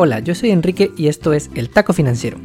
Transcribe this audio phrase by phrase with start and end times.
[0.00, 2.38] Hola, yo soy Enrique y esto es El Taco Financiero,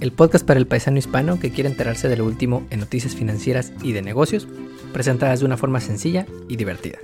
[0.00, 3.74] el podcast para el paisano hispano que quiere enterarse de lo último en noticias financieras
[3.82, 4.48] y de negocios,
[4.94, 6.96] presentadas de una forma sencilla y divertida.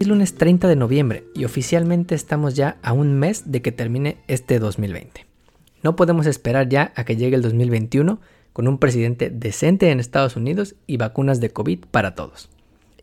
[0.00, 4.16] Es lunes 30 de noviembre y oficialmente estamos ya a un mes de que termine
[4.26, 5.26] este 2020.
[5.82, 8.18] No podemos esperar ya a que llegue el 2021
[8.54, 12.48] con un presidente decente en Estados Unidos y vacunas de COVID para todos.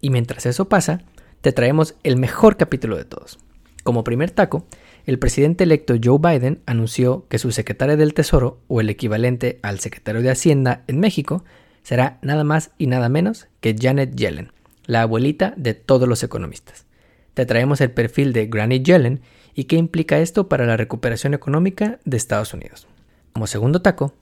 [0.02, 1.04] Y mientras eso pasa,
[1.42, 3.38] te traemos el mejor capítulo de todos.
[3.84, 4.66] Como primer taco,
[5.06, 9.80] el presidente electo Joe Biden anunció que su secretaria del Tesoro, o el equivalente al
[9.80, 11.44] secretario de Hacienda en México,
[11.84, 14.54] será nada más y nada menos que Janet Yellen,
[14.86, 16.86] la abuelita de todos los economistas.
[17.34, 19.22] Te traemos el perfil de Granny Yellen
[19.54, 22.88] y qué implica esto para la recuperación económica de Estados Unidos.
[23.34, 24.14] Como segundo taco,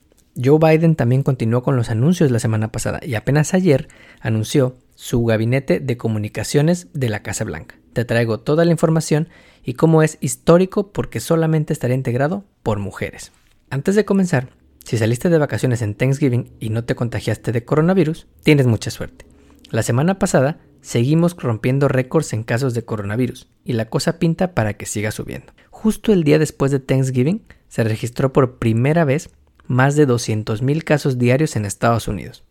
[0.42, 3.88] Joe Biden también continuó con los anuncios la semana pasada y apenas ayer
[4.22, 7.81] anunció su gabinete de comunicaciones de la Casa Blanca.
[7.94, 9.30] Te traigo toda la información
[9.64, 13.32] y cómo es histórico porque solamente estará integrado por mujeres.
[13.70, 14.50] Antes de comenzar,
[14.84, 19.26] si saliste de vacaciones en Thanksgiving y no te contagiaste de coronavirus, tienes mucha suerte.
[19.70, 24.74] La semana pasada seguimos rompiendo récords en casos de coronavirus y la cosa pinta para
[24.74, 25.54] que siga subiendo.
[25.70, 29.30] Justo el día después de Thanksgiving se registró por primera vez
[29.68, 32.44] más de 200.000 casos diarios en Estados Unidos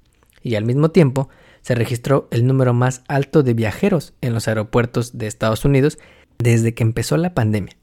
[0.42, 1.28] y al mismo tiempo
[1.62, 5.98] se registró el número más alto de viajeros en los aeropuertos de Estados Unidos
[6.38, 7.76] desde que empezó la pandemia.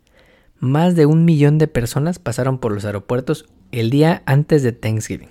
[0.59, 5.29] Más de un millón de personas pasaron por los aeropuertos el día antes de Thanksgiving.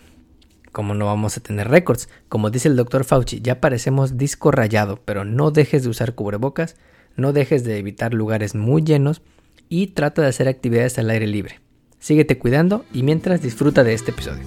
[0.70, 5.00] Como no vamos a tener récords, como dice el doctor Fauci, ya parecemos disco rayado,
[5.04, 6.76] pero no dejes de usar cubrebocas,
[7.16, 9.22] no dejes de evitar lugares muy llenos
[9.68, 11.60] y trata de hacer actividades al aire libre.
[11.98, 14.44] Síguete cuidando y mientras disfruta de este episodio.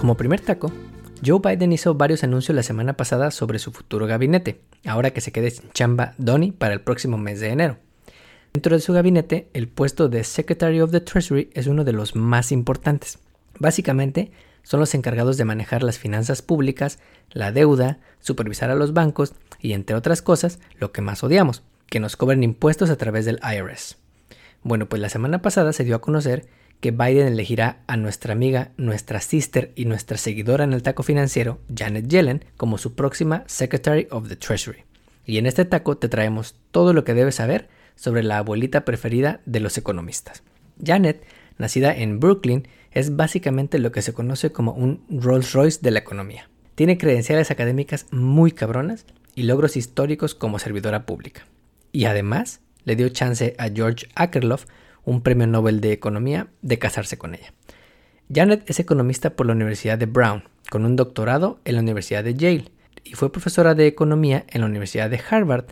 [0.00, 0.72] Como primer taco,
[1.22, 5.30] Joe Biden hizo varios anuncios la semana pasada sobre su futuro gabinete, ahora que se
[5.30, 7.76] quede sin chamba Donnie para el próximo mes de enero.
[8.54, 12.16] Dentro de su gabinete, el puesto de Secretary of the Treasury es uno de los
[12.16, 13.18] más importantes.
[13.58, 16.98] Básicamente, son los encargados de manejar las finanzas públicas,
[17.30, 22.00] la deuda, supervisar a los bancos y, entre otras cosas, lo que más odiamos, que
[22.00, 23.98] nos cobren impuestos a través del IRS.
[24.62, 26.46] Bueno, pues la semana pasada se dio a conocer
[26.80, 31.60] que Biden elegirá a nuestra amiga, nuestra sister y nuestra seguidora en el taco financiero,
[31.74, 34.84] Janet Yellen, como su próxima Secretary of the Treasury.
[35.26, 39.40] Y en este taco te traemos todo lo que debes saber sobre la abuelita preferida
[39.44, 40.42] de los economistas.
[40.82, 41.22] Janet,
[41.58, 45.98] nacida en Brooklyn, es básicamente lo que se conoce como un Rolls Royce de la
[45.98, 46.48] economía.
[46.74, 49.04] Tiene credenciales académicas muy cabronas
[49.34, 51.46] y logros históricos como servidora pública.
[51.92, 54.66] Y además le dio chance a George Akerlof,
[55.04, 57.52] un premio Nobel de Economía, de casarse con ella.
[58.32, 62.34] Janet es economista por la Universidad de Brown, con un doctorado en la Universidad de
[62.34, 62.70] Yale,
[63.04, 65.66] y fue profesora de economía en la Universidad de Harvard,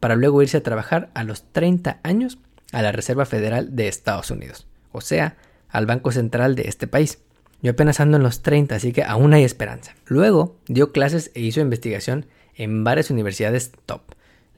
[0.00, 2.38] para luego irse a trabajar a los 30 años
[2.72, 5.36] a la Reserva Federal de Estados Unidos, o sea,
[5.68, 7.18] al Banco Central de este país.
[7.62, 9.94] Yo apenas ando en los 30, así que aún hay esperanza.
[10.06, 14.02] Luego dio clases e hizo investigación en varias universidades top,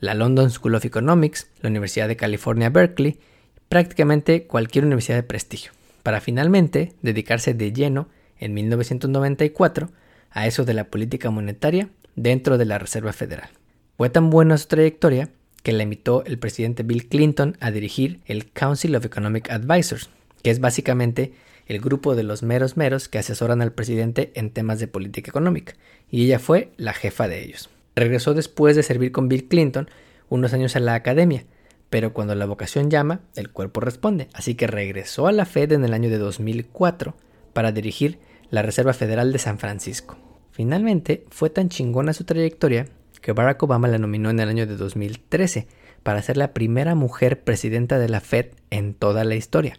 [0.04, 3.19] la London School of Economics, la Universidad de California Berkeley
[3.69, 5.72] prácticamente cualquier universidad de prestigio,
[6.03, 9.91] para finalmente dedicarse de lleno en 1994
[10.31, 13.48] a eso de la política monetaria dentro de la Reserva Federal.
[13.97, 15.31] Fue tan buena su trayectoria
[15.62, 20.10] que la invitó el presidente Bill Clinton a dirigir el Council of Economic Advisors,
[20.43, 21.32] que es básicamente
[21.66, 25.72] el grupo de los meros meros que asesoran al presidente en temas de política económica,
[26.10, 27.70] y ella fue la jefa de ellos.
[27.97, 29.88] Regresó después de servir con Bill Clinton
[30.28, 31.44] unos años en la academia,
[31.91, 35.84] pero cuando la vocación llama, el cuerpo responde, así que regresó a la Fed en
[35.84, 37.15] el año de 2004
[37.53, 38.19] para dirigir
[38.50, 40.16] la Reserva Federal de San Francisco.
[40.50, 42.87] Finalmente, fue tan chingona su trayectoria
[43.21, 45.67] que Barack Obama la nominó en el año de 2013
[46.02, 49.79] para ser la primera mujer presidenta de la Fed en toda la historia,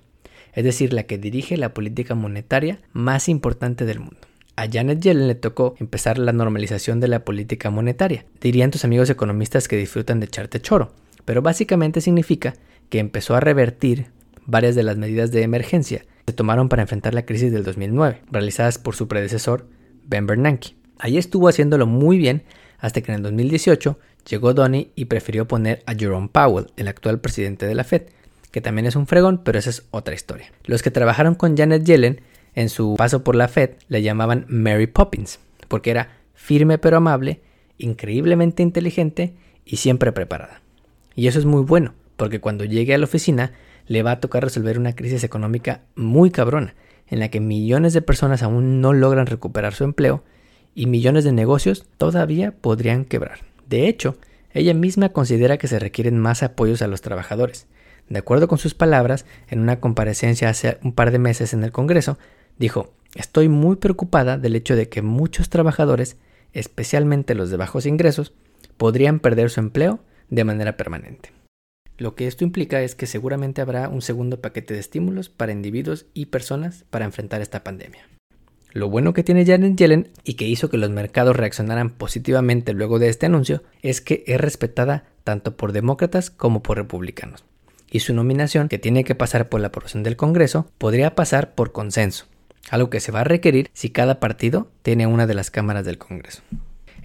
[0.53, 4.19] es decir, la que dirige la política monetaria más importante del mundo.
[4.55, 8.25] A Janet Yellen le tocó empezar la normalización de la política monetaria.
[8.39, 10.93] Dirían tus amigos economistas que disfrutan de echarte choro
[11.25, 12.53] pero básicamente significa
[12.89, 14.07] que empezó a revertir
[14.45, 18.21] varias de las medidas de emergencia que se tomaron para enfrentar la crisis del 2009,
[18.31, 19.67] realizadas por su predecesor
[20.05, 20.75] Ben Bernanke.
[20.99, 22.43] Ahí estuvo haciéndolo muy bien
[22.79, 23.99] hasta que en el 2018
[24.29, 28.03] llegó Donny y prefirió poner a Jerome Powell, el actual presidente de la Fed,
[28.51, 30.51] que también es un fregón, pero esa es otra historia.
[30.63, 32.21] Los que trabajaron con Janet Yellen
[32.55, 37.41] en su paso por la Fed le llamaban Mary Poppins, porque era firme pero amable,
[37.77, 39.35] increíblemente inteligente
[39.65, 40.61] y siempre preparada.
[41.15, 43.51] Y eso es muy bueno, porque cuando llegue a la oficina
[43.87, 46.75] le va a tocar resolver una crisis económica muy cabrona,
[47.07, 50.23] en la que millones de personas aún no logran recuperar su empleo
[50.73, 53.39] y millones de negocios todavía podrían quebrar.
[53.67, 54.17] De hecho,
[54.53, 57.67] ella misma considera que se requieren más apoyos a los trabajadores.
[58.09, 61.71] De acuerdo con sus palabras, en una comparecencia hace un par de meses en el
[61.71, 62.17] Congreso,
[62.57, 66.17] dijo, estoy muy preocupada del hecho de que muchos trabajadores,
[66.53, 68.33] especialmente los de bajos ingresos,
[68.77, 69.99] podrían perder su empleo
[70.29, 71.31] de manera permanente.
[71.97, 76.07] Lo que esto implica es que seguramente habrá un segundo paquete de estímulos para individuos
[76.13, 78.09] y personas para enfrentar esta pandemia.
[78.73, 82.99] Lo bueno que tiene Janet Yellen y que hizo que los mercados reaccionaran positivamente luego
[82.99, 87.45] de este anuncio es que es respetada tanto por demócratas como por republicanos.
[87.89, 91.71] Y su nominación, que tiene que pasar por la aprobación del Congreso, podría pasar por
[91.71, 92.25] consenso,
[92.69, 95.97] algo que se va a requerir si cada partido tiene una de las cámaras del
[95.97, 96.41] Congreso.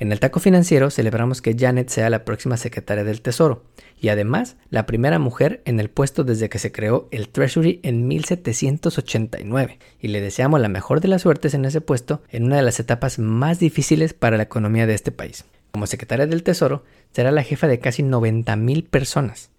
[0.01, 3.65] En el taco financiero celebramos que Janet sea la próxima secretaria del Tesoro
[4.01, 8.09] y además la primera mujer en el puesto desde que se creó el Treasury en
[8.09, 12.63] 1789 y le deseamos la mejor de las suertes en ese puesto en una de
[12.63, 15.45] las etapas más difíciles para la economía de este país.
[15.71, 16.83] Como secretaria del Tesoro
[17.13, 19.51] será la jefa de casi 90.000 personas.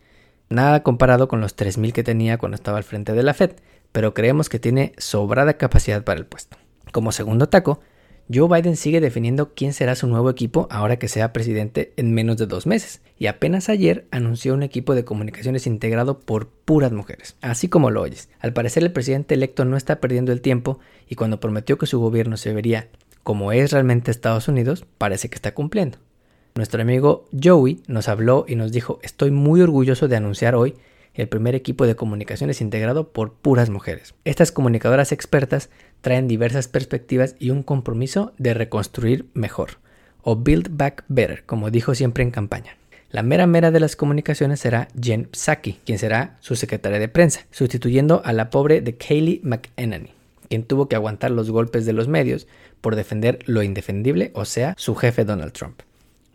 [0.51, 3.51] Nada comparado con los 3.000 que tenía cuando estaba al frente de la Fed,
[3.93, 6.57] pero creemos que tiene sobrada capacidad para el puesto.
[6.91, 7.79] Como segundo taco,
[8.31, 12.35] Joe Biden sigue definiendo quién será su nuevo equipo ahora que sea presidente en menos
[12.35, 17.37] de dos meses, y apenas ayer anunció un equipo de comunicaciones integrado por puras mujeres,
[17.39, 18.27] así como lo oyes.
[18.41, 22.01] Al parecer el presidente electo no está perdiendo el tiempo y cuando prometió que su
[22.01, 22.89] gobierno se vería
[23.23, 25.97] como es realmente Estados Unidos, parece que está cumpliendo.
[26.53, 30.75] Nuestro amigo Joey nos habló y nos dijo, estoy muy orgulloso de anunciar hoy
[31.13, 34.15] el primer equipo de comunicaciones integrado por puras mujeres.
[34.25, 35.69] Estas comunicadoras expertas
[36.01, 39.77] traen diversas perspectivas y un compromiso de reconstruir mejor,
[40.23, 42.75] o build back better, como dijo siempre en campaña.
[43.11, 47.45] La mera mera de las comunicaciones será Jen Psaki, quien será su secretaria de prensa,
[47.51, 50.11] sustituyendo a la pobre de Kayleigh McEnany,
[50.49, 52.47] quien tuvo que aguantar los golpes de los medios
[52.81, 55.81] por defender lo indefendible, o sea, su jefe Donald Trump.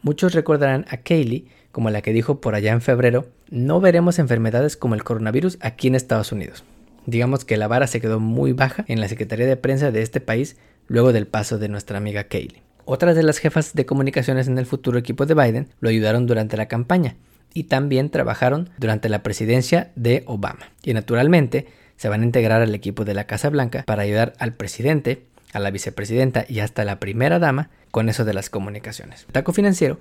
[0.02, 1.46] Muchos recordarán a Kayleigh
[1.76, 5.88] como la que dijo por allá en febrero, no veremos enfermedades como el coronavirus aquí
[5.88, 6.64] en Estados Unidos.
[7.04, 10.22] Digamos que la vara se quedó muy baja en la Secretaría de Prensa de este
[10.22, 10.56] país
[10.86, 12.62] luego del paso de nuestra amiga Kaylee.
[12.86, 16.56] Otras de las jefas de comunicaciones en el futuro equipo de Biden lo ayudaron durante
[16.56, 17.16] la campaña
[17.52, 20.70] y también trabajaron durante la presidencia de Obama.
[20.82, 21.66] Y naturalmente
[21.98, 25.60] se van a integrar al equipo de la Casa Blanca para ayudar al presidente, a
[25.60, 29.26] la vicepresidenta y hasta la primera dama con eso de las comunicaciones.
[29.32, 29.98] taco financiero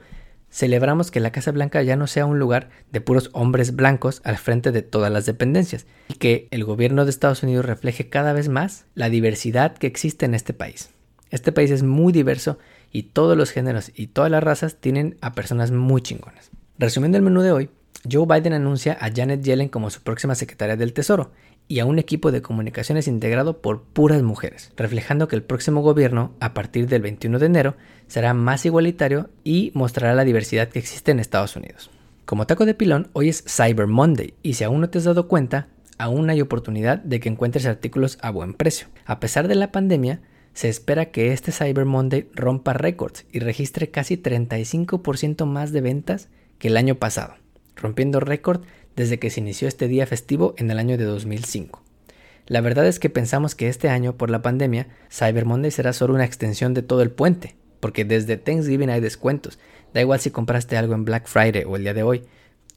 [0.49, 4.37] celebramos que la Casa Blanca ya no sea un lugar de puros hombres blancos al
[4.37, 8.47] frente de todas las dependencias y que el gobierno de Estados Unidos refleje cada vez
[8.47, 10.91] más la diversidad que existe en este país.
[11.29, 12.57] Este país es muy diverso
[12.91, 16.51] y todos los géneros y todas las razas tienen a personas muy chingonas.
[16.77, 17.69] Resumiendo el menú de hoy,
[18.09, 21.31] Joe Biden anuncia a Janet Yellen como su próxima secretaria del Tesoro
[21.67, 26.33] y a un equipo de comunicaciones integrado por puras mujeres, reflejando que el próximo gobierno,
[26.39, 27.75] a partir del 21 de enero,
[28.07, 31.89] será más igualitario y mostrará la diversidad que existe en Estados Unidos.
[32.25, 35.27] Como taco de pilón, hoy es Cyber Monday y si aún no te has dado
[35.27, 35.67] cuenta,
[35.97, 38.87] aún hay oportunidad de que encuentres artículos a buen precio.
[39.05, 40.21] A pesar de la pandemia,
[40.53, 46.29] se espera que este Cyber Monday rompa récords y registre casi 35% más de ventas
[46.59, 47.35] que el año pasado,
[47.75, 48.63] rompiendo récord
[48.95, 51.81] desde que se inició este día festivo en el año de 2005.
[52.47, 56.13] La verdad es que pensamos que este año, por la pandemia, Cyber Monday será solo
[56.13, 59.57] una extensión de todo el puente, porque desde Thanksgiving hay descuentos,
[59.93, 62.23] da igual si compraste algo en Black Friday o el día de hoy,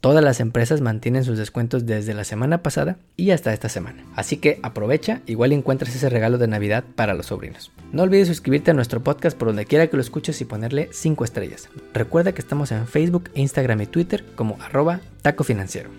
[0.01, 4.05] Todas las empresas mantienen sus descuentos desde la semana pasada y hasta esta semana.
[4.15, 7.73] Así que aprovecha, igual encuentras ese regalo de Navidad para los sobrinos.
[7.91, 11.25] No olvides suscribirte a nuestro podcast por donde quiera que lo escuches y ponerle 5
[11.25, 11.67] estrellas.
[11.93, 15.89] Recuerda que estamos en Facebook, Instagram y Twitter como arroba taco financiero.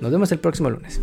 [0.00, 1.00] Nos vemos el próximo lunes.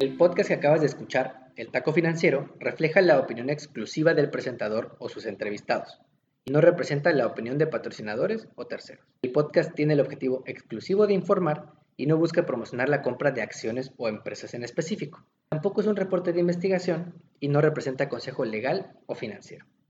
[0.00, 4.96] El podcast que acabas de escuchar, El Taco Financiero, refleja la opinión exclusiva del presentador
[4.98, 6.00] o sus entrevistados
[6.44, 9.06] y no representa la opinión de patrocinadores o terceros.
[9.22, 13.42] El podcast tiene el objetivo exclusivo de informar y no busca promocionar la compra de
[13.42, 15.24] acciones o empresas en específico.
[15.48, 19.66] Tampoco es un reporte de investigación y no representa consejo legal o financiero.